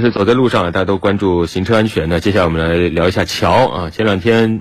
[0.00, 2.20] 是走在路上，大家都关注行车安全呢。
[2.20, 3.90] 接下来我们来聊一下桥啊。
[3.90, 4.60] 前两天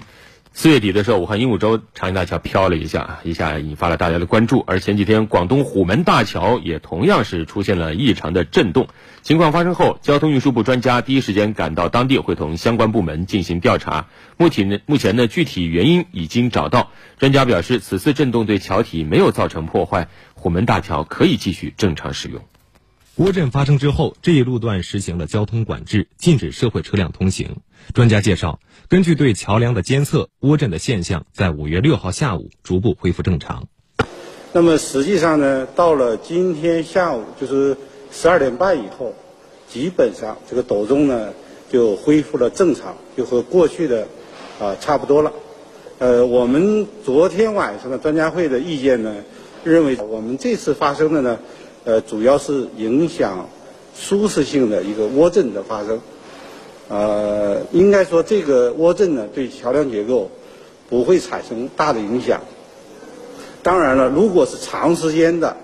[0.53, 4.63] 四月底的时候，武汉鹦鹉洲长江大桥飘了一下，一下引发了大家的关注。
[4.65, 8.87] 而前几天广东虎门大桥也同样是出现了异常的震动。
[9.21, 14.07] 情况发生后，交通运输部专家第一时间赶到当地，会同相关部门进行调查。
[14.37, 16.91] 目前呢，目前呢，具体原因已经找到。
[17.19, 22.41] 专家表示，此次震动对桥体没有造成破坏，虎门大桥可以继续正常使用。
[23.17, 27.61] 涡震发生之后，这一路段实行了交通管制，禁止社会车辆通行。
[27.95, 28.59] 专家介绍，
[28.89, 33.67] 根据对桥梁的监测，涡震的现象在五月六号下午逐步恢复正常。
[34.53, 37.75] 那么实际上呢，到了今天下午，就是
[38.11, 39.15] 十二点半以后，
[39.67, 41.33] 基本上这个抖动呢
[41.71, 44.07] 就恢复了正常，就和过去的
[44.59, 45.33] 啊差不多了。
[45.97, 49.15] 呃，我们昨天晚上的专家会的意见呢，
[49.63, 51.39] 认为我们这次发生的呢。
[51.87, 53.47] 呃，主要是影响
[53.95, 56.01] 舒适性的一个涡振的发生。
[56.89, 60.29] 呃，应该说这个涡振呢，对桥梁结构
[60.89, 62.41] 不会产生大的影响。
[63.63, 65.55] 当然了，如果是长时间的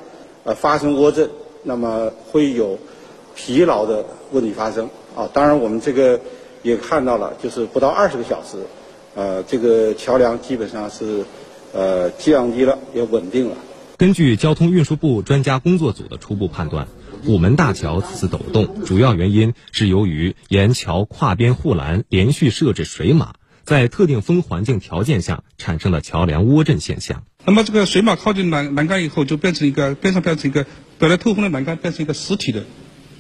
[0.46, 1.30] 呃发生涡振，
[1.62, 2.80] 那么会有
[3.36, 5.30] 疲劳的问题发生啊。
[5.34, 6.18] 当然，我们这个
[6.62, 8.60] 也看到了，就是不到二十个小时，
[9.14, 11.26] 呃，这个桥梁基本上是
[11.74, 13.58] 呃降低了，也稳定了。
[14.04, 16.90] 根据交通运输部专家工作组的初步判断，
[17.24, 27.24] 虎门大桥此次抖动主要原因是由于沿桥跨边护栏连续设置水马，在特定风环境条件下产生了桥梁涡振现象。
[27.46, 30.66] 那么这个水马靠近栏栏杆以后，就变成一个边上变成一个
[31.00, 32.66] 本来透风的栏杆变成一个实体的，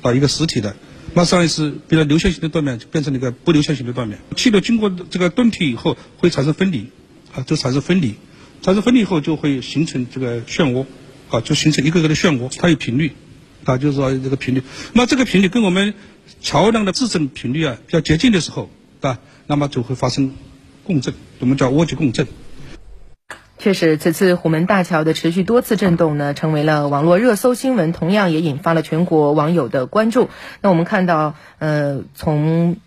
[0.02, 0.76] 啊一个实体的，
[1.14, 4.20] 那上一次比较流线型的断面就变成了一个不流线型的断面。
[4.36, 6.89] 气流经过这个钝体以后会产生分离，
[7.34, 8.16] 啊就产生分离。
[8.64, 10.86] 产生分离后就会形成这个漩涡，
[11.30, 13.11] 啊，就形成一个个的漩涡，它有频率，
[13.66, 14.64] 啊，就是说这个频率。
[14.94, 15.94] 那这个频率跟我们
[16.39, 18.70] 桥梁的自振频率啊比较接近的时候，
[19.02, 20.31] 啊，那么就会发生
[20.86, 22.25] 共振，我们叫涡激共振。
[23.58, 30.30] 确实，此次虎门大桥的持续多次震动呢，成为了网络热搜新闻，同样也引发了全国网友的关注。
[30.61, 32.77] 那我们看到，呃，从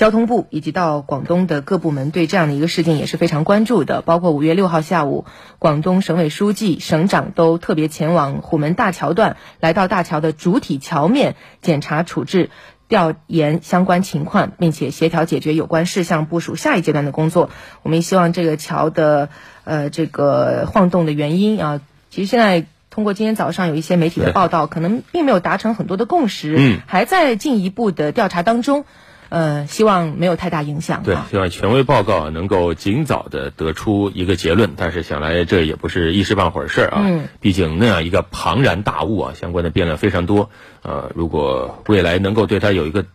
[0.00, 5.26] 交通部以及到广东的各部门对这样的一个事件也是非常关注的，包括五月六号下午，
[5.58, 12.48] 广东省委书记、省长都特别前往虎门大桥段，来到大桥的主体桥面检查处置、
[12.88, 17.50] 调研相关情况，并且协调解决有关事项，部署下一阶段的工作。
[17.82, 19.28] 我们也希望这个桥的
[19.64, 28.86] 呃这个晃动的原因啊，其实现在通过今天早上有一些媒体的报道，可能并没有达成很多的共识，嗯，还在进一步的调查当中。
[29.30, 31.02] 呃，希望没有太大影响。
[31.02, 34.72] 对，希望权威报告能够尽早的得出一个结论。
[34.76, 37.02] 但是想来这也不是一时半会儿事儿啊。
[37.06, 37.28] 嗯。
[37.40, 40.50] 毕竟那样一个庞然大物啊，相关的变量非常多。
[40.82, 43.06] 呃，如果未来能够对它有一个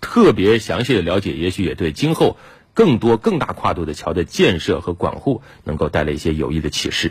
[0.00, 2.36] 特别详细的了解，也许也对今后
[2.72, 7.10] 更多更大跨度的桥的建设和管护能够带来一些有益的启示。